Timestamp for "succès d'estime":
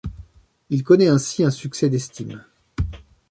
1.51-2.43